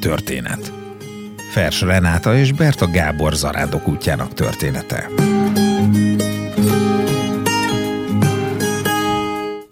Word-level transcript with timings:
két 0.00 0.10
történet. 0.10 0.72
Fers 1.50 1.80
Renáta 1.80 2.36
és 2.36 2.52
Berta 2.52 2.90
Gábor 2.90 3.34
zarándok 3.34 3.88
útjának 3.88 4.34
története. 4.34 5.08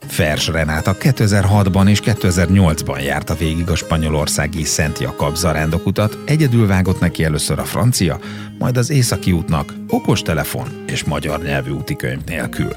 Fers 0.09 0.47
Renáta 0.47 0.97
2006-ban 1.01 1.89
és 1.89 2.01
2008-ban 2.05 3.05
járta 3.05 3.35
végig 3.35 3.69
a 3.69 3.75
spanyolországi 3.75 4.65
Szent 4.65 4.99
Jakab 4.99 5.37
zarándokutat, 5.37 6.19
egyedül 6.27 6.67
vágott 6.67 7.01
neki 7.01 7.25
először 7.25 7.59
a 7.59 7.65
francia, 7.65 8.19
majd 8.59 8.77
az 8.77 8.91
északi 8.91 9.33
útnak 9.33 9.73
okostelefon 9.89 10.69
és 10.87 11.05
magyar 11.05 11.43
nyelvű 11.43 11.71
útikönyv 11.71 12.25
nélkül. 12.25 12.73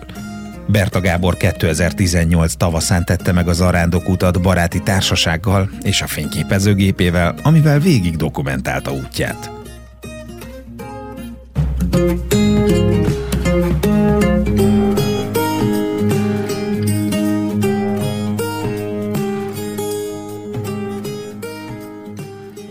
Berta 0.67 0.99
Gábor 1.01 1.37
2018 1.37 2.53
tavaszán 2.53 3.05
tette 3.05 3.31
meg 3.31 3.47
a 3.47 3.53
zarándokutat 3.53 4.41
baráti 4.41 4.81
társasággal 4.81 5.69
és 5.81 6.01
a 6.01 6.07
fényképezőgépével, 6.07 7.35
amivel 7.43 7.79
végig 7.79 8.15
dokumentálta 8.15 8.91
útját. 8.91 9.51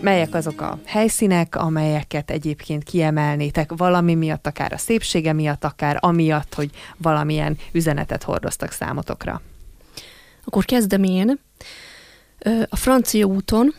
Melyek 0.07 0.33
azok 0.33 0.61
a 0.61 0.79
helyszínek, 0.85 1.55
amelyeket 1.55 2.31
egyébként 2.31 2.83
kiemelnétek 2.83 3.71
valami 3.75 4.15
miatt, 4.15 4.47
akár 4.47 4.73
a 4.73 4.77
szépsége 4.77 5.33
miatt, 5.33 5.63
akár 5.63 5.97
amiatt, 5.99 6.53
hogy 6.53 6.69
valamilyen 6.97 7.57
üzenetet 7.71 8.23
hordoztak 8.23 8.71
számotokra? 8.71 9.41
Akkor 10.45 10.65
kezdem 10.65 11.03
én. 11.03 11.39
A 12.69 12.75
francia 12.75 13.25
úton 13.25 13.73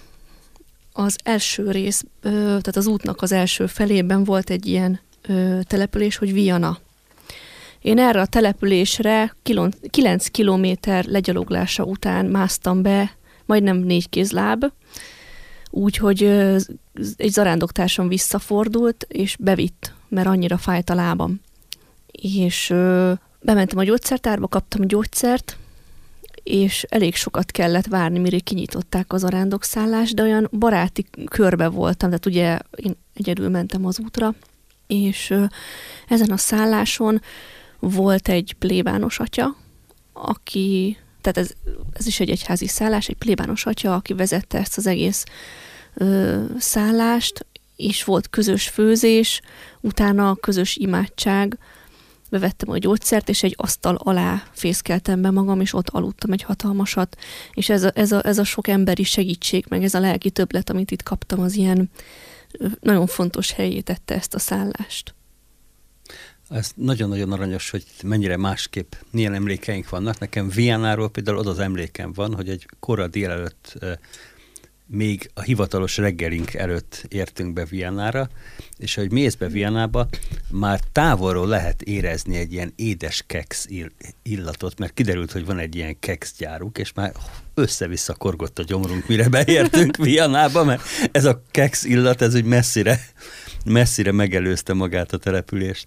az 0.93 1.19
első 1.25 1.71
rész, 1.71 2.05
tehát 2.23 2.77
az 2.77 2.87
útnak 2.87 3.23
az 3.23 3.33
első 3.33 3.67
felében 3.67 4.25
volt 4.25 4.51
egy 4.51 4.67
ilyen 4.67 5.01
település, 5.63 6.17
hogy 6.17 6.33
Viana. 6.33 6.79
Én 7.83 7.99
erre 7.99 8.21
a 8.21 8.27
településre 8.27 9.35
9 9.91 10.29
kilométer 10.29 11.05
legyaloglása 11.05 11.85
után 11.85 12.27
másztam 12.27 12.83
be, 12.83 13.17
majdnem 13.45 13.77
négy 13.77 14.09
kézláb, 14.09 14.65
Úgyhogy 15.71 16.23
egy 17.17 17.31
zarándoktársam 17.31 18.09
visszafordult, 18.09 19.07
és 19.09 19.37
bevitt, 19.41 19.93
mert 20.09 20.27
annyira 20.27 20.57
fájt 20.57 20.91
a 20.91 20.95
lábam. 20.95 21.41
És 22.07 22.69
bementem 23.41 23.79
a 23.79 23.85
gyógyszertárba, 23.85 24.49
kaptam 24.49 24.83
a 24.83 24.87
gyógyszert, 24.87 25.57
és 26.43 26.83
elég 26.89 27.15
sokat 27.15 27.51
kellett 27.51 27.87
várni, 27.87 28.19
mire 28.19 28.39
kinyitották 28.39 29.13
az 29.13 29.25
arándokszállást, 29.25 30.15
de 30.15 30.23
olyan 30.23 30.49
baráti 30.53 31.07
körbe 31.25 31.69
voltam, 31.69 32.09
tehát 32.09 32.27
ugye 32.27 32.59
én 32.77 32.97
egyedül 33.15 33.49
mentem 33.49 33.87
az 33.87 34.01
útra, 34.01 34.35
és 34.87 35.35
ezen 36.09 36.31
a 36.31 36.37
szálláson 36.37 37.21
volt 37.79 38.29
egy 38.29 38.55
plébános 38.59 39.21
atya, 39.21 39.57
aki 40.13 40.97
tehát 41.21 41.39
ez, 41.39 41.51
ez 41.93 42.07
is 42.07 42.21
egy 42.21 42.31
egyházi 42.31 42.67
szállás, 42.67 43.09
egy 43.09 43.17
plébános 43.17 43.67
atya, 43.67 43.95
aki 43.95 44.15
vezette 44.15 44.59
ezt 44.59 44.77
az 44.77 44.87
egész 44.87 45.25
ö, 45.95 46.43
szállást, 46.59 47.47
és 47.77 48.05
volt 48.05 48.31
közös 48.31 48.69
főzés, 48.69 49.41
utána 49.81 50.35
közös 50.35 50.77
imádság, 50.77 51.59
bevettem 52.31 52.71
a 52.71 52.79
gyógyszert, 52.79 53.29
és 53.29 53.43
egy 53.43 53.55
asztal 53.57 53.95
alá 53.95 54.43
fészkeltem 54.53 55.23
be 55.23 55.31
magam, 55.31 55.61
és 55.61 55.75
ott 55.75 55.89
aludtam 55.89 56.33
egy 56.33 56.43
hatalmasat, 56.43 57.17
és 57.53 57.69
ez 57.69 57.83
a, 57.83 57.91
ez 57.95 58.13
a, 58.13 58.27
ez 58.27 58.39
a 58.39 58.45
sok 58.45 58.69
emberi 58.69 59.03
segítség, 59.03 59.65
meg 59.69 59.85
ez 59.85 59.95
a 59.95 60.01
lelki 60.01 60.31
többlet, 60.31 60.71
amit 60.71 60.91
itt 60.91 61.03
kaptam, 61.03 61.41
az 61.41 61.55
ilyen 61.55 61.91
nagyon 62.81 63.07
fontos 63.07 63.53
helyé 63.53 63.81
tette 63.81 64.15
ezt 64.15 64.35
a 64.35 64.39
szállást. 64.39 65.15
Ez 66.49 66.71
nagyon-nagyon 66.75 67.33
aranyos, 67.33 67.71
hogy 67.71 67.85
mennyire 68.03 68.37
másképp 68.37 68.93
milyen 69.11 69.35
emlékeink 69.35 69.89
vannak. 69.89 70.19
Nekem 70.19 70.49
Vianáról 70.49 71.11
például 71.11 71.39
az 71.39 71.47
az 71.47 71.59
emlékem 71.59 72.13
van, 72.13 72.35
hogy 72.35 72.49
egy 72.49 72.67
kora 72.81 73.07
délelőtt 73.07 73.79
még 74.91 75.31
a 75.35 75.41
hivatalos 75.41 75.97
reggelink 75.97 76.55
előtt 76.55 77.05
értünk 77.09 77.53
be 77.53 77.65
Viennára, 77.65 78.29
és 78.77 78.95
hogy 78.95 79.13
mész 79.13 79.35
be 79.35 79.49
Viennába, 79.49 80.09
már 80.51 80.81
távolról 80.93 81.47
lehet 81.47 81.83
érezni 81.83 82.37
egy 82.37 82.53
ilyen 82.53 82.73
édes 82.77 83.25
keks 83.27 83.67
illatot, 84.23 84.79
mert 84.79 84.95
kiderült, 84.95 85.33
hogy 85.33 85.45
van 85.45 85.59
egy 85.59 85.75
ilyen 85.75 85.99
kekszgyáruk, 85.99 86.79
és 86.79 86.93
már 86.93 87.13
össze-vissza 87.55 88.15
korgott 88.15 88.59
a 88.59 88.63
gyomrunk, 88.63 89.09
mire 89.09 89.29
beértünk 89.29 89.97
Viennába, 90.05 90.65
mert 90.65 90.83
ez 91.13 91.25
a 91.25 91.43
keks 91.51 91.85
illat, 91.85 92.23
ez 92.23 92.35
úgy 92.35 92.45
messzire, 92.45 93.01
messzire 93.69 94.13
megelőzte 94.13 94.73
magát 94.73 95.13
a 95.13 95.17
települést. 95.17 95.87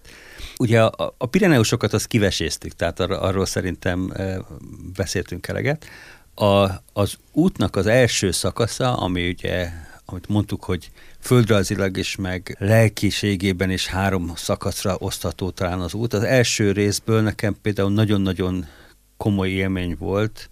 Ugye 0.58 0.82
a, 0.82 1.14
a 1.18 1.26
Pireneusokat 1.26 1.92
azt 1.92 2.06
kiveséztük, 2.06 2.72
tehát 2.72 3.00
ar, 3.00 3.10
arról 3.10 3.46
szerintem 3.46 4.12
e, 4.14 4.38
beszéltünk 4.96 5.48
eleget. 5.48 5.84
A, 6.34 6.68
az 6.92 7.14
útnak 7.32 7.76
az 7.76 7.86
első 7.86 8.30
szakasza, 8.30 8.96
ami 8.96 9.28
ugye, 9.28 9.68
amit 10.04 10.28
mondtuk, 10.28 10.64
hogy 10.64 10.90
földrajzilag 11.20 11.96
is, 11.96 12.16
meg 12.16 12.56
lelkiségében 12.58 13.70
is 13.70 13.86
három 13.86 14.32
szakaszra 14.36 14.96
osztható 14.98 15.50
talán 15.50 15.80
az 15.80 15.94
út. 15.94 16.12
Az 16.12 16.22
első 16.22 16.72
részből 16.72 17.20
nekem 17.20 17.56
például 17.62 17.90
nagyon-nagyon 17.90 18.66
komoly 19.16 19.48
élmény 19.48 19.96
volt 19.98 20.50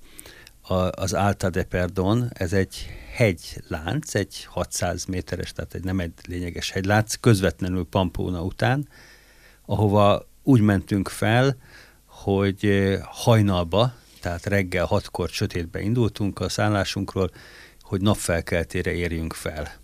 az 0.90 1.12
Alta 1.12 1.50
de 1.50 1.62
Perdon. 1.62 2.30
Ez 2.32 2.52
egy 2.52 2.86
hegylánc, 3.12 4.14
egy 4.14 4.44
600 4.44 5.04
méteres, 5.04 5.52
tehát 5.52 5.74
egy 5.74 5.84
nem 5.84 6.00
egy 6.00 6.12
lényeges 6.26 6.70
hegylánc, 6.70 7.14
közvetlenül 7.14 7.84
Pampóna 7.84 8.42
után, 8.42 8.88
ahova 9.66 10.28
úgy 10.42 10.60
mentünk 10.60 11.08
fel, 11.08 11.56
hogy 12.04 12.64
eh, 12.64 13.00
hajnalba, 13.02 13.94
tehát 14.20 14.46
reggel 14.46 14.84
hatkor 14.84 15.28
sötétbe 15.28 15.80
indultunk 15.80 16.40
a 16.40 16.48
szállásunkról, 16.48 17.30
hogy 17.80 18.00
napfelkeltére 18.00 18.92
érjünk 18.92 19.32
fel. 19.32 19.78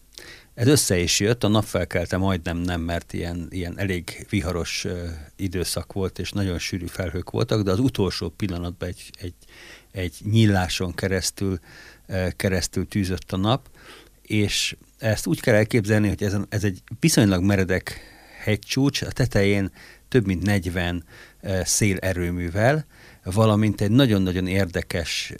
Ez 0.55 0.67
össze 0.67 0.99
is 0.99 1.21
jött, 1.21 1.45
a 1.45 1.49
napfelkelte 1.49 2.17
majdnem 2.17 2.57
nem, 2.57 2.81
mert 2.81 3.13
ilyen, 3.13 3.47
ilyen 3.51 3.79
elég 3.79 4.27
viharos 4.31 4.85
uh, 4.85 5.09
időszak 5.37 5.93
volt, 5.93 6.19
és 6.19 6.31
nagyon 6.31 6.59
sűrű 6.59 6.87
felhők 6.87 7.31
voltak, 7.31 7.63
de 7.63 7.71
az 7.71 7.79
utolsó 7.79 8.29
pillanatban 8.29 8.89
egy, 8.89 9.11
egy, 9.21 9.35
egy 9.91 10.17
nyíláson 10.31 10.95
keresztül, 10.95 11.59
keresztül 12.37 12.89
tűzött 12.89 13.33
a 13.33 13.37
nap, 13.37 13.69
és 14.23 14.77
ezt 14.99 15.27
úgy 15.27 15.41
kell 15.41 15.55
elképzelni, 15.55 16.09
hogy 16.09 16.23
ez, 16.23 16.37
ez 16.49 16.65
egy 16.65 16.83
viszonylag 17.01 17.43
meredek 17.43 18.01
hegycsúcs, 18.43 19.03
a 19.03 19.11
tetején 19.11 19.73
több 20.09 20.27
mint 20.27 20.43
40 20.43 21.05
szélerőművel, 21.63 22.87
valamint 23.25 23.81
egy 23.81 23.91
nagyon-nagyon 23.91 24.47
érdekes 24.47 25.33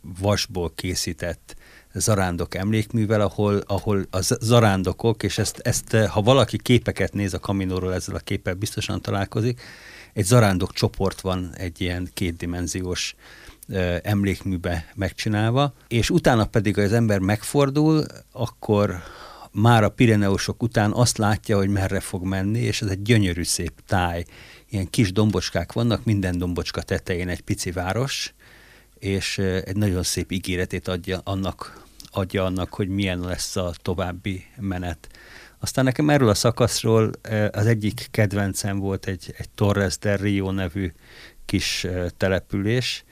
vasból 0.00 0.72
készített 0.74 1.56
zarándok 1.92 2.54
emlékművel, 2.54 3.20
ahol, 3.20 3.62
ahol 3.66 4.06
a 4.10 4.20
zarándokok, 4.20 5.22
és 5.22 5.38
ezt, 5.38 5.58
ezt 5.58 5.96
ha 5.96 6.22
valaki 6.22 6.58
képeket 6.58 7.12
néz 7.12 7.34
a 7.34 7.38
kaminóról, 7.38 7.94
ezzel 7.94 8.14
a 8.14 8.18
képpel 8.18 8.54
biztosan 8.54 9.00
találkozik, 9.00 9.60
egy 10.12 10.24
zarándok 10.24 10.72
csoport 10.72 11.20
van 11.20 11.54
egy 11.56 11.80
ilyen 11.80 12.10
kétdimenziós 12.14 13.14
emlékműbe 14.02 14.92
megcsinálva, 14.94 15.74
és 15.88 16.10
utána 16.10 16.44
pedig, 16.44 16.74
ha 16.74 16.82
az 16.82 16.92
ember 16.92 17.18
megfordul, 17.18 18.04
akkor 18.32 19.02
már 19.52 19.84
a 19.84 19.88
Pireneusok 19.88 20.62
után 20.62 20.92
azt 20.92 21.18
látja, 21.18 21.56
hogy 21.56 21.68
merre 21.68 22.00
fog 22.00 22.24
menni, 22.24 22.60
és 22.60 22.82
ez 22.82 22.88
egy 22.88 23.02
gyönyörű 23.02 23.42
szép 23.42 23.72
táj. 23.86 24.24
Ilyen 24.70 24.90
kis 24.90 25.12
dombocskák 25.12 25.72
vannak, 25.72 26.04
minden 26.04 26.38
dombocska 26.38 26.82
tetején 26.82 27.28
egy 27.28 27.40
pici 27.40 27.70
város, 27.70 28.34
és 28.98 29.38
egy 29.38 29.76
nagyon 29.76 30.02
szép 30.02 30.32
ígéretét 30.32 30.88
adja 30.88 31.20
annak, 31.24 31.82
adja 32.10 32.44
annak, 32.44 32.74
hogy 32.74 32.88
milyen 32.88 33.20
lesz 33.20 33.56
a 33.56 33.72
további 33.82 34.44
menet. 34.56 35.08
Aztán 35.58 35.84
nekem 35.84 36.10
erről 36.10 36.28
a 36.28 36.34
szakaszról 36.34 37.10
az 37.50 37.66
egyik 37.66 38.08
kedvencem 38.10 38.78
volt 38.78 39.06
egy, 39.06 39.34
egy 39.36 39.48
Torres 39.48 39.98
del 39.98 40.16
Rio 40.16 40.50
nevű 40.50 40.92
kis 41.44 41.86
település, 42.16 43.04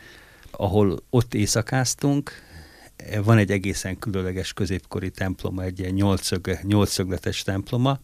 ahol 0.52 1.02
ott 1.10 1.34
éjszakáztunk, 1.34 2.32
van 3.25 3.38
egy 3.38 3.50
egészen 3.50 3.99
különleges 3.99 4.52
középkori 4.52 5.10
temploma, 5.10 5.62
egy 5.62 5.78
ilyen 5.78 5.93
nyolcszög, 5.93 6.58
nyolcszögletes 6.62 7.43
temploma, 7.43 8.00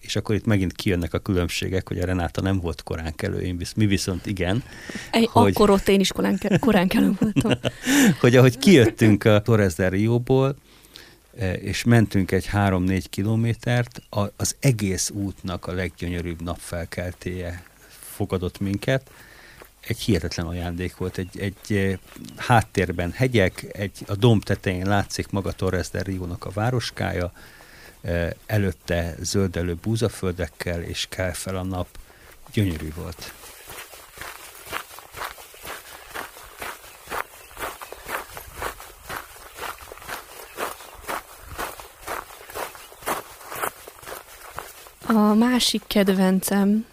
és 0.00 0.16
akkor 0.16 0.34
itt 0.34 0.44
megint 0.44 0.72
kijönnek 0.72 1.14
a 1.14 1.18
különbségek, 1.18 1.88
hogy 1.88 1.98
a 1.98 2.04
Renáta 2.04 2.40
nem 2.40 2.60
volt 2.60 2.82
korán 2.82 3.14
kelő, 3.14 3.40
én 3.40 3.56
visz, 3.56 3.72
mi 3.72 3.86
viszont 3.86 4.26
igen. 4.26 4.62
Egy, 5.10 5.28
hogy, 5.32 5.52
akkor 5.54 5.70
ott 5.70 5.88
én 5.88 6.00
is 6.00 6.12
korán, 6.12 6.38
kelő, 6.38 6.58
korán 6.58 6.88
kelő 6.88 7.12
voltam. 7.18 7.52
hogy 8.20 8.36
ahogy 8.36 8.58
kijöttünk 8.58 9.24
a 9.24 9.42
Torres 9.42 9.74
del 9.74 9.90
Rio-ból, 9.90 10.56
e, 11.38 11.52
és 11.52 11.84
mentünk 11.84 12.30
egy 12.30 12.46
három-négy 12.46 13.10
kilométert, 13.10 14.02
az 14.36 14.56
egész 14.60 15.10
útnak 15.10 15.66
a 15.66 15.72
leggyönyörűbb 15.72 16.42
napfelkeltéje 16.42 17.62
fogadott 18.00 18.60
minket, 18.60 19.10
egy 19.86 19.98
hihetetlen 19.98 20.46
ajándék 20.46 20.96
volt. 20.96 21.18
Egy, 21.18 21.38
egy 21.38 21.98
háttérben 22.36 23.12
hegyek, 23.12 23.64
egy, 23.72 23.98
a 24.06 24.14
domb 24.14 24.42
tetején 24.42 24.86
látszik 24.86 25.30
maga 25.30 25.52
Torres 25.52 25.90
del 25.90 26.02
Rio-nak 26.02 26.44
a 26.44 26.50
városkája, 26.50 27.32
előtte 28.46 29.14
zöldelő 29.20 29.74
búzaföldekkel, 29.82 30.82
és 30.82 31.06
kell 31.08 31.32
fel 31.32 31.56
a 31.56 31.62
nap. 31.62 31.86
Gyönyörű 32.52 32.92
volt. 32.94 33.32
A 45.06 45.34
másik 45.34 45.82
kedvencem, 45.86 46.86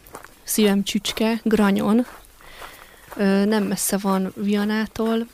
szívem 0.44 0.84
csücske, 0.84 1.40
Granyon, 1.44 2.06
nem 3.46 3.64
messze 3.64 3.98
van 3.98 4.34
Vianától, 4.36 5.28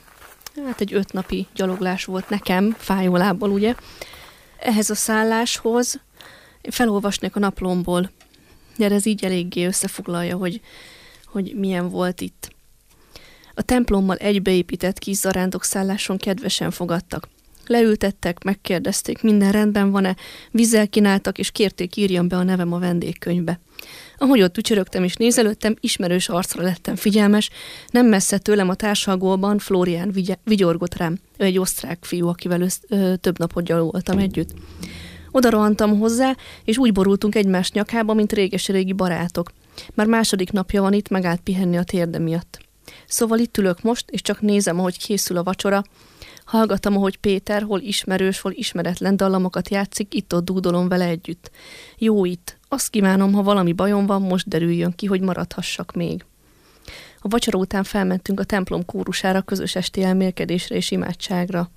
hát 0.65 0.81
egy 0.81 0.93
ötnapi 0.93 1.47
gyaloglás 1.55 2.05
volt 2.05 2.29
nekem, 2.29 2.75
fájólából 2.77 3.49
ugye. 3.49 3.75
Ehhez 4.59 4.89
a 4.89 4.95
szálláshoz 4.95 5.99
felolvasnék 6.61 7.35
a 7.35 7.39
naplomból, 7.39 8.11
de 8.77 8.89
ez 8.89 9.05
így 9.05 9.25
eléggé 9.25 9.65
összefoglalja, 9.65 10.37
hogy, 10.37 10.61
hogy 11.25 11.53
milyen 11.55 11.89
volt 11.89 12.21
itt. 12.21 12.53
A 13.53 13.61
templommal 13.61 14.15
egybeépített 14.15 14.99
kis 14.99 15.17
zarándok 15.17 15.63
szálláson 15.63 16.17
kedvesen 16.17 16.71
fogadtak. 16.71 17.27
Leültettek, 17.67 18.43
megkérdezték, 18.43 19.21
minden 19.21 19.51
rendben 19.51 19.91
van-e, 19.91 20.15
vízzel 20.51 20.87
kínáltak, 20.87 21.37
és 21.37 21.51
kérték 21.51 21.95
írjam 21.95 22.27
be 22.27 22.37
a 22.37 22.43
nevem 22.43 22.73
a 22.73 22.79
vendégkönyvbe. 22.79 23.59
Ahogy 24.17 24.41
ott 24.41 24.57
ücsörögtem 24.57 25.03
és 25.03 25.15
nézelődtem, 25.15 25.75
ismerős 25.79 26.29
arcra 26.29 26.63
lettem 26.63 26.95
figyelmes, 26.95 27.49
nem 27.91 28.05
messze 28.05 28.37
tőlem 28.37 28.69
a 28.69 28.75
társalgóban 28.75 29.57
Florián 29.57 30.11
vigy- 30.11 30.39
vigyorgott 30.43 30.95
rám. 30.95 31.17
Ő 31.37 31.45
egy 31.45 31.57
osztrák 31.57 31.97
fiú, 32.01 32.27
akivel 32.27 32.61
össz, 32.61 32.77
ö, 32.87 33.15
több 33.15 33.39
napot 33.39 33.63
gyaloltam 33.63 34.17
együtt. 34.17 34.53
Oda 35.31 35.49
rohantam 35.49 35.99
hozzá, 35.99 36.35
és 36.63 36.77
úgy 36.77 36.91
borultunk 36.91 37.35
egymás 37.35 37.71
nyakába, 37.71 38.13
mint 38.13 38.33
réges-régi 38.33 38.93
barátok. 38.93 39.51
Már 39.93 40.07
második 40.07 40.51
napja 40.51 40.81
van 40.81 40.93
itt, 40.93 41.09
megállt 41.09 41.41
pihenni 41.41 41.77
a 41.77 41.83
térde 41.83 42.19
miatt. 42.19 42.59
Szóval 43.07 43.39
itt 43.39 43.57
ülök 43.57 43.81
most, 43.81 44.09
és 44.09 44.21
csak 44.21 44.41
nézem, 44.41 44.79
ahogy 44.79 44.97
készül 44.97 45.37
a 45.37 45.43
vacsora, 45.43 45.83
Hallgatom, 46.45 46.97
ahogy 46.97 47.17
Péter 47.17 47.61
hol 47.61 47.79
ismerős, 47.79 48.39
hol 48.39 48.51
ismeretlen 48.51 49.17
dallamokat 49.17 49.69
játszik, 49.69 50.13
itt-ott 50.13 50.45
dúdolom 50.45 50.87
vele 50.87 51.05
együtt. 51.05 51.51
Jó 51.97 52.25
itt. 52.25 52.54
Azt 52.67 52.89
kívánom, 52.89 53.33
ha 53.33 53.43
valami 53.43 53.73
bajom 53.73 54.05
van, 54.05 54.21
most 54.21 54.47
derüljön 54.47 54.91
ki, 54.95 55.05
hogy 55.05 55.21
maradhassak 55.21 55.93
még. 55.93 56.25
A 57.19 57.27
vacsora 57.27 57.59
után 57.59 57.83
felmentünk 57.83 58.39
a 58.39 58.43
templom 58.43 58.85
kórusára 58.85 59.41
közös 59.41 59.75
esti 59.75 60.03
elmélkedésre 60.03 60.75
és 60.75 60.91
imádságra. 60.91 61.69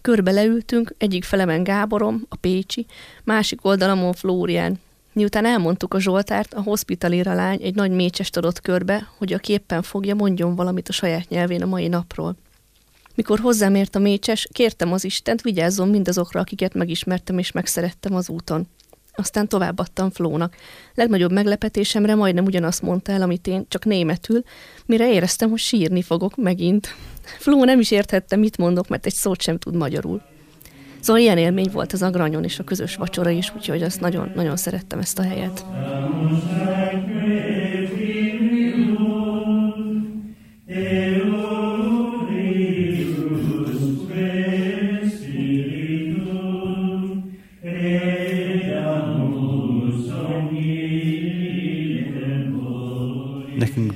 Körbe 0.00 0.30
leültünk, 0.30 0.94
egyik 0.98 1.24
felemen 1.24 1.62
Gáborom, 1.62 2.26
a 2.28 2.36
Pécsi, 2.36 2.86
másik 3.24 3.64
oldalamon 3.64 4.12
Flórián. 4.12 4.80
Miután 5.12 5.46
elmondtuk 5.46 5.94
a 5.94 6.00
Zsoltárt, 6.00 6.54
a 6.54 6.62
hospitalira 6.62 7.34
lány 7.34 7.62
egy 7.62 7.74
nagy 7.74 7.90
mécsest 7.90 8.36
adott 8.36 8.60
körbe, 8.60 9.08
hogy 9.18 9.32
a 9.32 9.38
képpen 9.38 9.82
fogja, 9.82 10.14
mondjon 10.14 10.54
valamit 10.54 10.88
a 10.88 10.92
saját 10.92 11.28
nyelvén 11.28 11.62
a 11.62 11.66
mai 11.66 11.88
napról. 11.88 12.36
Mikor 13.14 13.38
hozzám 13.38 13.74
ért 13.74 13.94
a 13.94 13.98
mécses, 13.98 14.48
kértem 14.52 14.92
az 14.92 15.04
Istent, 15.04 15.42
vigyázzon 15.42 15.88
mindazokra, 15.88 16.40
akiket 16.40 16.74
megismertem 16.74 17.38
és 17.38 17.52
megszerettem 17.52 18.14
az 18.14 18.28
úton. 18.28 18.66
Aztán 19.16 19.48
továbbadtam 19.48 20.10
Flónak. 20.10 20.56
Legnagyobb 20.94 21.32
meglepetésemre 21.32 22.14
majdnem 22.14 22.44
ugyanazt 22.44 22.82
mondta 22.82 23.12
el, 23.12 23.22
amit 23.22 23.46
én, 23.46 23.66
csak 23.68 23.84
németül, 23.84 24.42
mire 24.86 25.12
éreztem, 25.12 25.50
hogy 25.50 25.58
sírni 25.58 26.02
fogok 26.02 26.36
megint. 26.36 26.94
Fló 27.38 27.64
nem 27.64 27.80
is 27.80 27.90
érthette, 27.90 28.36
mit 28.36 28.58
mondok, 28.58 28.88
mert 28.88 29.06
egy 29.06 29.14
szót 29.14 29.42
sem 29.42 29.58
tud 29.58 29.74
magyarul. 29.74 30.22
Szóval 31.00 31.22
ilyen 31.22 31.38
élmény 31.38 31.70
volt 31.72 31.92
ez 31.92 32.02
a 32.02 32.10
granyon 32.10 32.44
és 32.44 32.58
a 32.58 32.64
közös 32.64 32.96
vacsora 32.96 33.30
is, 33.30 33.52
úgyhogy 33.56 33.82
azt 33.82 34.00
nagyon, 34.00 34.32
nagyon 34.34 34.56
szerettem 34.56 34.98
ezt 34.98 35.18
a 35.18 35.22
helyet. 35.22 35.64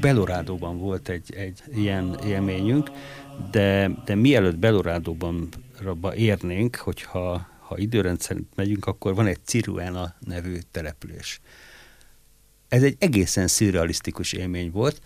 Belorádóban 0.01 0.79
volt 0.79 1.09
egy, 1.09 1.35
egy 1.35 1.63
ilyen 1.75 2.19
élményünk, 2.25 2.91
de, 3.51 3.91
de 4.05 4.15
mielőtt 4.15 4.59
Belorádóban 4.59 5.49
érnénk, 6.15 6.77
hogyha 6.77 7.49
ha 7.71 7.79
időrend 7.79 8.21
szerint 8.21 8.49
megyünk, 8.55 8.87
akkor 8.87 9.15
van 9.15 9.27
egy 9.27 9.39
Ciruena 9.45 10.15
nevű 10.19 10.59
település. 10.71 11.41
Ez 12.69 12.83
egy 12.83 12.97
egészen 12.99 13.47
szürrealisztikus 13.47 14.33
élmény 14.33 14.71
volt. 14.71 15.01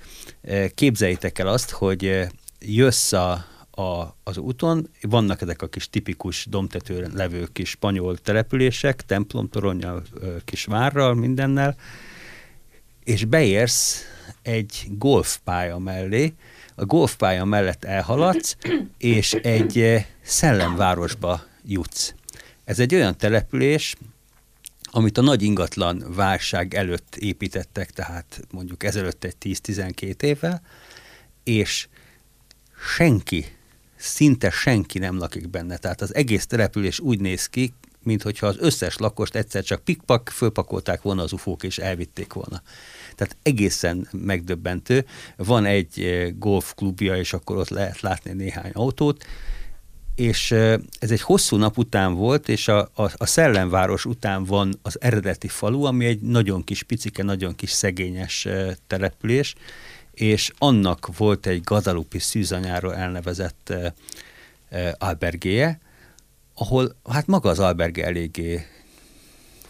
Képzeljétek 0.75 1.39
el 1.39 1.49
azt, 1.49 1.71
hogy 1.71 2.27
jössz 2.61 3.13
a, 3.13 3.33
a, 3.71 4.17
az 4.23 4.37
úton, 4.37 4.89
vannak 5.01 5.41
ezek 5.41 5.63
a 5.63 5.69
kis 5.69 5.91
tipikus 5.91 6.47
domtetőn 6.47 7.11
levő 7.15 7.49
kis 7.53 7.69
spanyol 7.69 8.19
települések, 8.19 9.03
templomtoronnyal, 9.03 10.03
kis 10.45 10.65
várral, 10.65 11.15
mindennel, 11.15 11.77
és 13.05 13.25
beérsz 13.25 14.03
egy 14.45 14.87
golfpálya 14.89 15.79
mellé, 15.79 16.35
a 16.75 16.85
golfpálya 16.85 17.45
mellett 17.45 17.85
elhaladsz, 17.85 18.57
és 18.99 19.33
egy 19.33 19.79
eh, 19.79 20.05
szellemvárosba 20.23 21.43
jutsz. 21.65 22.15
Ez 22.65 22.79
egy 22.79 22.95
olyan 22.95 23.17
település, 23.17 23.95
amit 24.91 25.19
a 25.19 25.23
nagy 25.23 25.43
ingatlan 25.43 26.05
válság 26.15 26.75
előtt 26.75 27.17
építettek, 27.17 27.91
tehát 27.91 28.41
mondjuk 28.51 28.83
ezelőtt 28.83 29.25
egy 29.25 29.37
10-12 29.43 30.23
évvel, 30.23 30.63
és 31.45 31.89
senki, 32.97 33.57
szinte 33.97 34.51
senki 34.51 34.99
nem 34.99 35.19
lakik 35.19 35.49
benne. 35.49 35.77
Tehát 35.77 36.01
az 36.01 36.15
egész 36.15 36.47
település 36.47 37.01
úgy 37.01 37.21
néz 37.21 37.47
ki, 37.47 37.73
mintha 38.03 38.47
az 38.47 38.57
összes 38.59 38.97
lakost 38.97 39.35
egyszer 39.35 39.63
csak 39.63 39.85
pikpak, 39.85 40.29
fölpakolták 40.29 41.03
volna 41.03 41.23
az 41.23 41.33
ufók 41.33 41.63
és 41.63 41.79
elvitték 41.79 42.33
volna. 42.33 42.63
Tehát 43.15 43.37
egészen 43.43 44.09
megdöbbentő. 44.13 45.05
Van 45.37 45.65
egy 45.65 46.01
eh, 46.01 46.31
golfklubja, 46.39 47.17
és 47.17 47.33
akkor 47.33 47.57
ott 47.57 47.69
lehet 47.69 48.01
látni 48.01 48.33
néhány 48.33 48.71
autót, 48.73 49.25
és 50.15 50.51
eh, 50.51 50.79
ez 50.99 51.11
egy 51.11 51.21
hosszú 51.21 51.57
nap 51.57 51.79
után 51.79 52.15
volt, 52.15 52.49
és 52.49 52.69
a, 52.69 52.91
a, 52.95 53.11
a 53.17 53.27
Szellemváros 53.27 54.05
után 54.05 54.45
van 54.45 54.79
az 54.83 55.01
eredeti 55.01 55.49
falu, 55.49 55.85
ami 55.85 56.05
egy 56.05 56.21
nagyon 56.21 56.65
kis 56.65 56.83
picike, 56.83 57.23
nagyon 57.23 57.55
kis 57.55 57.71
szegényes 57.71 58.47
eh, 58.47 58.75
település, 58.87 59.55
és 60.13 60.51
annak 60.59 61.17
volt 61.17 61.47
egy 61.47 61.63
Guadalupe 61.63 62.19
szűzanyáról 62.19 62.95
elnevezett 62.95 63.75
albergéje, 64.99 65.81
ahol 66.55 66.97
hát 67.11 67.27
maga 67.27 67.49
az 67.49 67.59
alberge 67.59 68.05
eléggé 68.05 68.67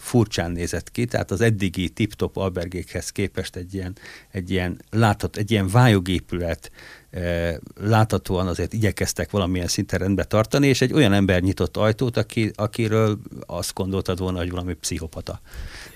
furcsán 0.05 0.51
nézett 0.51 0.91
ki, 0.91 1.05
tehát 1.05 1.31
az 1.31 1.41
eddigi 1.41 1.89
tip-top 1.89 2.37
albergékhez 2.37 3.09
képest 3.09 3.55
egy 3.55 3.73
ilyen, 3.73 3.97
egy 4.31 4.51
ilyen, 4.51 4.81
láthat, 4.89 5.37
egy 5.37 5.51
ilyen 5.51 5.67
vályogépület 5.67 6.71
e, 7.11 7.59
láthatóan 7.81 8.47
azért 8.47 8.73
igyekeztek 8.73 9.31
valamilyen 9.31 9.67
szinten 9.67 9.99
rendbe 9.99 10.23
tartani, 10.23 10.67
és 10.67 10.81
egy 10.81 10.93
olyan 10.93 11.13
ember 11.13 11.41
nyitott 11.41 11.77
ajtót, 11.77 12.17
aki, 12.17 12.51
akiről 12.55 13.19
azt 13.45 13.73
gondoltad 13.73 14.19
volna, 14.19 14.37
hogy 14.37 14.51
valami 14.51 14.73
pszichopata. 14.73 15.41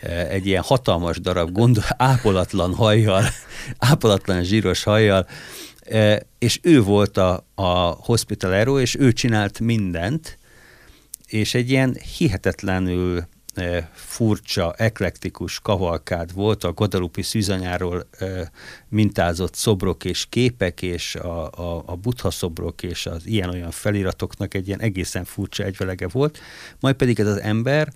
E, 0.01 0.27
egy 0.27 0.45
ilyen 0.45 0.63
hatalmas 0.63 1.19
darab, 1.19 1.51
gondol, 1.51 1.83
ápolatlan 1.97 2.73
hajjal, 2.73 3.23
ápolatlan 3.91 4.43
zsíros 4.43 4.83
hajjal, 4.83 5.27
e, 5.79 6.21
és 6.39 6.59
ő 6.61 6.81
volt 6.81 7.17
a, 7.17 7.45
a 7.55 7.69
hospitalero, 7.89 8.79
és 8.79 8.95
ő 8.95 9.11
csinált 9.11 9.59
mindent, 9.59 10.37
és 11.27 11.53
egy 11.53 11.69
ilyen 11.69 11.97
hihetetlenül 12.17 13.27
furcsa, 13.93 14.73
eklektikus 14.77 15.59
kavalkád 15.59 16.33
volt, 16.33 16.63
a 16.63 16.73
Guadalupe 16.73 17.23
szűzanyáról 17.23 18.09
mintázott 18.87 19.53
szobrok 19.55 20.05
és 20.05 20.25
képek, 20.29 20.81
és 20.81 21.15
a, 21.15 21.51
a, 21.51 21.83
a 21.85 21.95
buddha 21.95 22.31
szobrok 22.31 22.83
és 22.83 23.05
az 23.05 23.25
ilyen-olyan 23.25 23.71
feliratoknak 23.71 24.53
egy 24.53 24.67
ilyen 24.67 24.81
egészen 24.81 25.23
furcsa 25.23 25.63
egyvelege 25.63 26.07
volt, 26.07 26.39
majd 26.79 26.95
pedig 26.95 27.19
ez 27.19 27.27
az 27.27 27.39
ember 27.39 27.93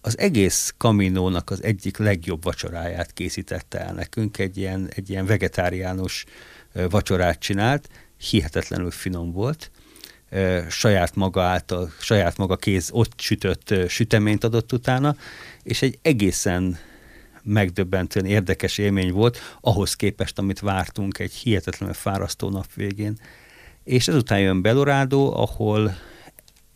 az 0.00 0.18
egész 0.18 0.74
kaminónak 0.76 1.50
az 1.50 1.62
egyik 1.62 1.96
legjobb 1.96 2.42
vacsoráját 2.42 3.12
készítette 3.12 3.80
el 3.80 3.94
nekünk, 3.94 4.38
egy 4.38 4.56
ilyen, 4.56 4.88
egy 4.94 5.10
ilyen 5.10 5.26
vegetáriánus 5.26 6.24
vacsorát 6.90 7.38
csinált, 7.38 7.88
hihetetlenül 8.16 8.90
finom 8.90 9.32
volt, 9.32 9.70
saját 10.68 11.14
maga 11.14 11.42
által, 11.42 11.90
saját 12.00 12.36
maga 12.36 12.56
kéz 12.56 12.90
ott 12.92 13.12
sütött 13.20 13.74
süteményt 13.88 14.44
adott 14.44 14.72
utána, 14.72 15.16
és 15.62 15.82
egy 15.82 15.98
egészen 16.02 16.78
megdöbbentően 17.42 18.26
érdekes 18.26 18.78
élmény 18.78 19.12
volt, 19.12 19.38
ahhoz 19.60 19.94
képest, 19.94 20.38
amit 20.38 20.60
vártunk 20.60 21.18
egy 21.18 21.32
hihetetlenül 21.32 21.94
fárasztó 21.94 22.50
nap 22.50 22.66
végén. 22.74 23.18
És 23.84 24.08
ezután 24.08 24.40
jön 24.40 24.62
Belorado, 24.62 25.32
ahol 25.34 25.96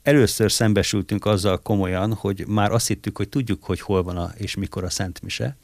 először 0.02 0.52
szembesültünk 0.52 1.24
azzal 1.24 1.58
komolyan, 1.58 2.14
hogy 2.14 2.44
már 2.46 2.72
azt 2.72 2.86
hittük, 2.86 3.16
hogy 3.16 3.28
tudjuk, 3.28 3.64
hogy 3.64 3.80
hol 3.80 4.02
van 4.02 4.16
a, 4.16 4.32
és 4.36 4.54
mikor 4.54 4.84
a 4.84 4.90
Szent 4.90 5.22
Mise, 5.22 5.56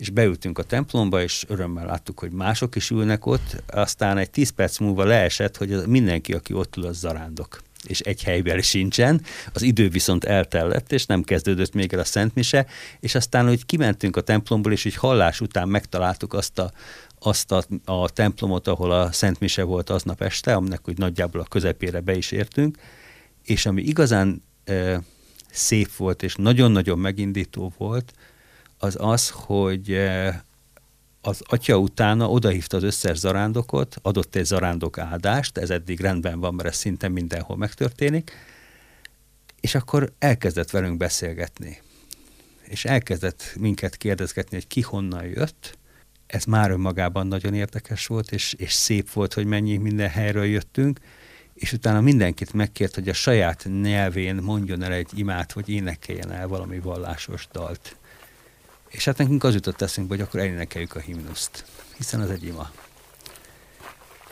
és 0.00 0.10
beültünk 0.10 0.58
a 0.58 0.62
templomba, 0.62 1.22
és 1.22 1.44
örömmel 1.48 1.86
láttuk, 1.86 2.18
hogy 2.18 2.32
mások 2.32 2.76
is 2.76 2.90
ülnek 2.90 3.26
ott, 3.26 3.62
aztán 3.66 4.18
egy 4.18 4.30
tíz 4.30 4.50
perc 4.50 4.78
múlva 4.78 5.04
leesett, 5.04 5.56
hogy 5.56 5.86
mindenki, 5.86 6.32
aki 6.32 6.52
ott 6.52 6.76
ül, 6.76 6.86
az 6.86 6.98
zarándok. 6.98 7.62
És 7.86 8.00
egy 8.00 8.22
helyben 8.22 8.60
sincsen, 8.60 9.22
az 9.52 9.62
idő 9.62 9.88
viszont 9.88 10.24
eltellett, 10.24 10.92
és 10.92 11.06
nem 11.06 11.22
kezdődött 11.22 11.74
még 11.74 11.92
el 11.92 12.00
a 12.00 12.04
Szent 12.04 12.34
Mise, 12.34 12.66
és 13.00 13.14
aztán, 13.14 13.46
hogy 13.46 13.66
kimentünk 13.66 14.16
a 14.16 14.20
templomból, 14.20 14.72
és 14.72 14.84
így 14.84 14.94
hallás 14.94 15.40
után 15.40 15.68
megtaláltuk 15.68 16.32
azt 16.32 16.58
a, 16.58 16.72
azt 17.18 17.52
a, 17.52 17.64
a 17.84 18.10
templomot, 18.10 18.68
ahol 18.68 18.90
a 18.90 19.12
Szent 19.12 19.40
Mise 19.40 19.62
volt 19.62 19.90
aznap 19.90 20.22
este, 20.22 20.54
aminek 20.54 20.88
úgy 20.88 20.98
nagyjából 20.98 21.40
a 21.40 21.48
közepére 21.48 22.00
be 22.00 22.16
is 22.16 22.30
értünk, 22.30 22.78
és 23.44 23.66
ami 23.66 23.82
igazán 23.82 24.42
e, 24.64 25.02
szép 25.50 25.96
volt, 25.96 26.22
és 26.22 26.34
nagyon-nagyon 26.34 26.98
megindító 26.98 27.72
volt, 27.78 28.12
az 28.82 28.96
az, 28.98 29.30
hogy 29.30 29.92
e, 29.92 30.44
az 31.20 31.42
atya 31.46 31.78
utána 31.78 32.30
odahívta 32.30 32.76
az 32.76 32.82
összes 32.82 33.18
zarándokot, 33.18 33.96
adott 34.02 34.34
egy 34.34 34.44
zarándok 34.44 34.98
áldást, 34.98 35.58
ez 35.58 35.70
eddig 35.70 36.00
rendben 36.00 36.40
van, 36.40 36.54
mert 36.54 36.68
ez 36.68 36.76
szinte 36.76 37.08
mindenhol 37.08 37.56
megtörténik, 37.56 38.32
és 39.60 39.74
akkor 39.74 40.12
elkezdett 40.18 40.70
velünk 40.70 40.96
beszélgetni. 40.96 41.80
És 42.62 42.84
elkezdett 42.84 43.54
minket 43.58 43.96
kérdezgetni, 43.96 44.56
hogy 44.56 44.66
ki 44.66 44.80
honnan 44.80 45.24
jött. 45.24 45.78
Ez 46.26 46.44
már 46.44 46.70
önmagában 46.70 47.26
nagyon 47.26 47.54
érdekes 47.54 48.06
volt, 48.06 48.32
és, 48.32 48.52
és 48.52 48.72
szép 48.72 49.10
volt, 49.10 49.34
hogy 49.34 49.46
mennyi 49.46 49.76
minden 49.76 50.08
helyről 50.08 50.44
jöttünk, 50.44 50.98
és 51.54 51.72
utána 51.72 52.00
mindenkit 52.00 52.52
megkért, 52.52 52.94
hogy 52.94 53.08
a 53.08 53.12
saját 53.12 53.68
nyelvén 53.80 54.36
mondjon 54.36 54.82
el 54.82 54.92
egy 54.92 55.10
imát, 55.14 55.52
vagy 55.52 55.68
énekeljen 55.68 56.30
el 56.30 56.48
valami 56.48 56.78
vallásos 56.78 57.48
dalt. 57.52 57.96
És 58.90 59.04
hát 59.04 59.18
nekünk 59.18 59.44
az 59.44 59.54
jutott 59.54 59.82
eszünkbe, 59.82 60.14
hogy 60.14 60.24
akkor 60.24 60.40
elénekeljük 60.40 60.94
a 60.94 61.00
himnuszt, 61.00 61.64
hiszen 61.96 62.20
az 62.20 62.30
egy 62.30 62.44
ima. 62.44 62.70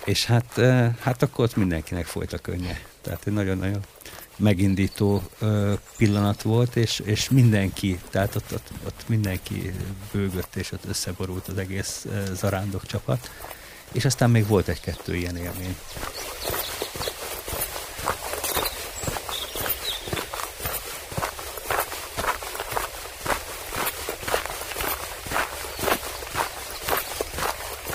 És 0.04 0.24
hát, 0.24 0.60
hát 1.00 1.22
akkor 1.22 1.44
ott 1.44 1.56
mindenkinek 1.56 2.06
folyt 2.06 2.32
a 2.32 2.38
könnye. 2.38 2.80
Tehát 3.00 3.26
egy 3.26 3.32
nagyon-nagyon 3.32 3.80
megindító 4.36 5.22
pillanat 5.96 6.42
volt, 6.42 6.76
és, 6.76 7.00
és 7.04 7.28
mindenki, 7.28 7.98
tehát 8.10 8.34
ott, 8.34 8.52
ott, 8.52 8.70
ott 8.86 9.08
mindenki 9.08 9.72
bőgött, 10.12 10.56
és 10.56 10.72
ott 10.72 10.84
összeborult 10.84 11.48
az 11.48 11.58
egész 11.58 12.06
zarándok 12.32 12.86
csapat. 12.86 13.30
És 13.92 14.04
aztán 14.04 14.30
még 14.30 14.46
volt 14.46 14.68
egy-kettő 14.68 15.16
ilyen 15.16 15.36
élmény. 15.36 15.76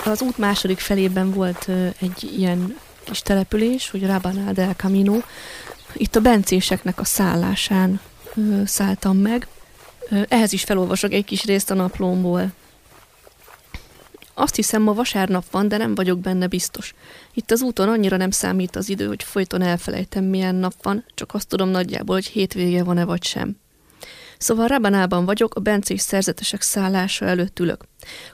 Az 0.04 0.22
út 0.22 0.38
második 0.38 0.78
felében 0.78 1.30
volt 1.30 1.68
egy 2.00 2.32
ilyen 2.38 2.78
kis 3.04 3.20
település, 3.20 3.90
hogy 3.90 4.06
Rabanal 4.06 4.52
del 4.52 4.74
Camino. 4.74 5.18
Itt 5.92 6.16
a 6.16 6.20
bencéseknek 6.20 7.00
a 7.00 7.04
szállásán 7.04 8.00
szálltam 8.64 9.16
meg. 9.16 9.46
Ehhez 10.28 10.52
is 10.52 10.64
felolvasok 10.64 11.12
egy 11.12 11.24
kis 11.24 11.44
részt 11.44 11.70
a 11.70 11.74
naplómból. 11.74 12.52
Azt 14.34 14.54
hiszem, 14.54 14.82
ma 14.82 14.94
vasárnap 14.94 15.44
van, 15.50 15.68
de 15.68 15.76
nem 15.76 15.94
vagyok 15.94 16.18
benne 16.18 16.46
biztos. 16.46 16.94
Itt 17.34 17.50
az 17.50 17.62
úton 17.62 17.88
annyira 17.88 18.16
nem 18.16 18.30
számít 18.30 18.76
az 18.76 18.88
idő, 18.88 19.06
hogy 19.06 19.22
folyton 19.22 19.62
elfelejtem, 19.62 20.24
milyen 20.24 20.54
nap 20.54 20.74
van, 20.82 21.04
csak 21.14 21.34
azt 21.34 21.48
tudom 21.48 21.68
nagyjából, 21.68 22.14
hogy 22.14 22.26
hétvége 22.26 22.84
van-e 22.84 23.04
vagy 23.04 23.24
sem. 23.24 23.56
Szóval 24.38 24.66
Rabanában 24.66 25.24
vagyok, 25.24 25.54
a 25.54 25.60
bencés 25.60 26.00
szerzetesek 26.00 26.62
szállása 26.62 27.24
előtt 27.24 27.58
ülök. 27.58 27.84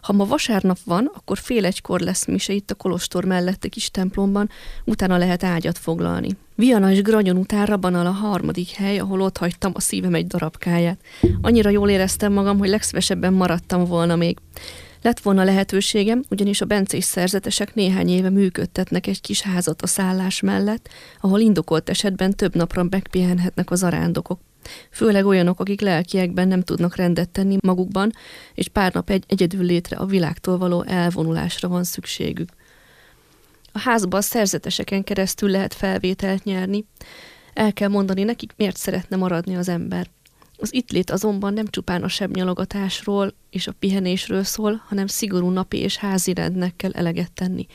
Ha 0.03 0.13
ma 0.13 0.25
vasárnap 0.25 0.79
van, 0.85 1.11
akkor 1.15 1.39
fél 1.39 1.65
egykor 1.65 2.01
lesz 2.01 2.27
mise 2.27 2.53
itt 2.53 2.71
a 2.71 2.75
kolostor 2.75 3.25
mellett 3.25 3.65
egy 3.65 3.71
kis 3.71 3.91
templomban, 3.91 4.51
utána 4.85 5.17
lehet 5.17 5.45
ágyat 5.45 5.79
foglalni. 5.79 6.37
Viana 6.55 6.91
és 6.91 7.03
Granyon 7.03 7.37
után 7.37 7.67
Rabanal 7.67 8.07
a 8.07 8.11
harmadik 8.11 8.71
hely, 8.71 8.99
ahol 8.99 9.21
ott 9.21 9.37
hagytam 9.37 9.73
a 9.75 9.81
szívem 9.81 10.15
egy 10.15 10.27
darabkáját. 10.27 11.01
Annyira 11.41 11.71
jól 11.71 11.89
éreztem 11.89 12.33
magam, 12.33 12.59
hogy 12.59 12.69
legszívesebben 12.69 13.33
maradtam 13.33 13.85
volna 13.85 14.17
még. 14.17 14.39
Lett 15.03 15.21
volna 15.21 15.45
lehetőségem, 15.45 16.23
ugyanis 16.31 16.61
a 16.61 16.65
bencés 16.65 17.05
szerzetesek 17.05 17.75
néhány 17.75 18.09
éve 18.09 18.31
működtetnek 18.31 19.07
egy 19.07 19.21
kis 19.21 19.43
házat 19.43 19.83
a 19.83 19.87
szállás 19.87 20.41
mellett, 20.41 20.89
ahol 21.21 21.41
indokolt 21.41 21.89
esetben 21.89 22.37
több 22.37 22.55
napra 22.55 22.87
megpihenhetnek 22.91 23.71
az 23.71 23.83
arándokok. 23.83 24.41
Főleg 24.91 25.27
olyanok, 25.27 25.61
akik 25.61 25.81
lelkiekben 25.81 26.49
nem 26.49 26.63
tudnak 26.63 26.97
rendet 26.97 27.31
tenni 27.31 27.57
magukban, 27.61 28.13
és 28.55 28.69
pár 28.69 28.93
nap 28.93 29.11
egy 29.11 29.25
egyedül 29.27 29.65
létre 29.65 29.97
a 29.97 30.07
világtól 30.07 30.59
való 30.59 30.83
elvonulásra 30.83 31.69
van 31.69 31.85
szükségük. 31.85 32.49
A 33.73 33.79
házba 33.79 34.17
a 34.17 34.21
szerzeteseken 34.21 35.05
keresztül 35.05 35.51
lehet 35.51 35.75
felvételt 35.75 36.45
nyerni. 36.45 36.85
El 37.55 37.73
kell 37.73 37.89
mondani 37.89 38.23
nekik, 38.23 38.53
miért 38.57 38.77
szeretne 38.77 39.17
maradni 39.17 39.57
az 39.57 39.69
ember. 39.69 40.11
Az 40.57 40.75
itt 40.75 40.91
lét 40.91 41.11
azonban 41.11 41.53
nem 41.53 41.67
csupán 41.67 42.03
a 42.03 42.09
sebnyalogatásról 42.09 43.35
és 43.51 43.67
a 43.67 43.73
pihenésről 43.79 44.43
szól, 44.43 44.83
hanem 44.87 45.07
szigorú 45.07 45.49
napi 45.49 45.79
és 45.79 45.97
házi 45.97 46.35
rendnek 46.35 46.77
kell 46.77 46.93
eleget 46.93 47.33
tenni. 47.33 47.67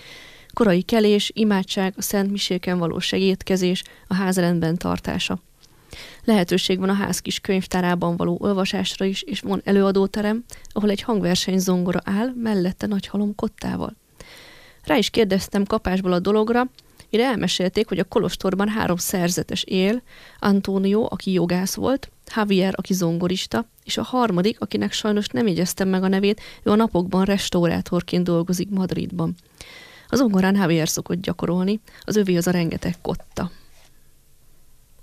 Korai 0.53 0.81
kelés, 0.81 1.31
imádság, 1.33 1.93
a 1.97 2.01
szent 2.01 2.31
miséken 2.31 2.77
való 2.77 2.99
segítkezés, 2.99 3.83
a 4.07 4.13
házrendben 4.13 4.77
tartása. 4.77 5.39
Lehetőség 6.23 6.79
van 6.79 6.89
a 6.89 6.93
ház 6.93 7.19
kis 7.19 7.39
könyvtárában 7.39 8.17
való 8.17 8.37
olvasásra 8.41 9.05
is, 9.05 9.21
és 9.21 9.39
van 9.39 9.61
előadóterem, 9.63 10.43
ahol 10.69 10.89
egy 10.89 11.01
hangverseny 11.01 11.59
zongora 11.59 12.01
áll, 12.03 12.33
mellette 12.35 12.87
nagy 12.87 13.07
halom 13.07 13.35
kottával. 13.35 13.95
Rá 14.83 14.97
is 14.97 15.09
kérdeztem 15.09 15.65
kapásból 15.65 16.13
a 16.13 16.19
dologra, 16.19 16.69
mire 17.09 17.25
elmesélték, 17.25 17.87
hogy 17.87 17.99
a 17.99 18.03
kolostorban 18.03 18.67
három 18.67 18.97
szerzetes 18.97 19.63
él, 19.63 20.01
Antonio, 20.39 21.07
aki 21.09 21.31
jogász 21.31 21.75
volt, 21.75 22.11
Javier, 22.35 22.73
aki 22.77 22.93
zongorista, 22.93 23.65
és 23.83 23.97
a 23.97 24.03
harmadik, 24.03 24.59
akinek 24.59 24.91
sajnos 24.91 25.27
nem 25.27 25.47
jegyeztem 25.47 25.87
meg 25.87 26.03
a 26.03 26.07
nevét, 26.07 26.41
ő 26.63 26.71
a 26.71 26.75
napokban 26.75 27.25
restaurátorként 27.25 28.23
dolgozik 28.23 28.69
Madridban. 28.69 29.35
Az 30.07 30.17
zongorán 30.17 30.55
Javier 30.55 30.89
szokott 30.89 31.21
gyakorolni, 31.21 31.79
az 32.01 32.15
övé 32.15 32.35
az 32.35 32.47
a 32.47 32.51
rengeteg 32.51 32.95
kotta 33.01 33.51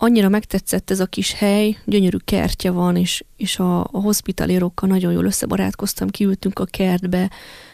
annyira 0.03 0.29
megtetszett 0.29 0.91
ez 0.91 1.01
a 1.01 1.07
kis 1.07 1.33
hely, 1.33 1.77
gyönyörű 1.85 2.17
kertje 2.17 2.71
van, 2.71 2.97
és, 2.97 3.25
és 3.37 3.59
a, 3.59 3.81
a 3.81 4.01
hospitalérokkal 4.01 4.89
nagyon 4.89 5.13
jól 5.13 5.25
összebarátkoztam, 5.25 6.09
kiültünk 6.09 6.59
a 6.59 6.65
kertbe, 6.65 7.31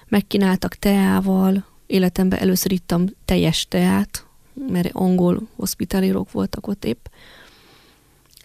megkínáltak 0.09 0.75
teával, 0.75 1.65
életemben 1.87 2.39
először 2.39 2.73
ittam 2.73 3.05
teljes 3.25 3.67
teát, 3.69 4.27
mert 4.69 4.91
angol 4.93 5.49
hospitálérok 5.57 6.33
voltak 6.33 6.67
ott 6.67 6.85
épp. 6.85 7.07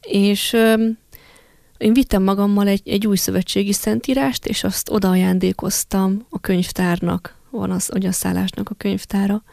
És 0.01 0.53
öm, 0.53 0.97
én 1.77 1.93
vittem 1.93 2.23
magammal 2.23 2.67
egy, 2.67 2.81
egy 2.85 3.07
új 3.07 3.15
szövetségi 3.15 3.73
szentírást, 3.73 4.45
és 4.45 4.63
azt 4.63 4.89
oda 4.89 5.09
ajándékoztam 5.09 6.25
a 6.29 6.39
könyvtárnak, 6.39 7.37
van 7.49 7.71
az, 7.71 7.87
hogy 7.87 8.05
a 8.05 8.11
szállásnak 8.11 8.69
a 8.69 8.75
könyvtára, 8.77 9.43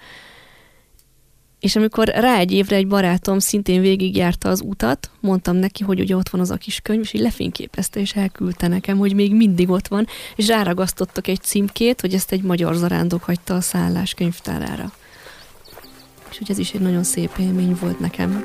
és 1.60 1.76
amikor 1.76 2.08
rá 2.08 2.38
egy 2.38 2.52
évre 2.52 2.76
egy 2.76 2.86
barátom 2.86 3.38
szintén 3.38 3.80
végigjárta 3.80 4.48
az 4.48 4.60
utat, 4.64 5.10
mondtam 5.20 5.56
neki, 5.56 5.84
hogy 5.84 6.00
ugye 6.00 6.16
ott 6.16 6.28
van 6.28 6.40
az 6.40 6.50
a 6.50 6.56
kis 6.56 6.80
könyv, 6.80 7.00
és 7.00 7.12
így 7.12 7.20
lefényképezte, 7.20 8.00
és 8.00 8.14
elküldte 8.14 8.68
nekem, 8.68 8.98
hogy 8.98 9.14
még 9.14 9.34
mindig 9.34 9.70
ott 9.70 9.88
van, 9.88 10.06
és 10.36 10.46
ráragasztottak 10.46 11.26
egy 11.26 11.40
címkét, 11.40 12.00
hogy 12.00 12.14
ezt 12.14 12.32
egy 12.32 12.42
magyar 12.42 12.74
zarándok 12.74 13.22
hagyta 13.22 13.54
a 13.54 13.60
szállás 13.60 14.14
könyvtárára. 14.14 14.92
És 16.30 16.38
hogy 16.38 16.50
ez 16.50 16.58
is 16.58 16.72
egy 16.72 16.80
nagyon 16.80 17.04
szép 17.04 17.30
élmény 17.38 17.76
volt 17.80 18.00
nekem. 18.00 18.44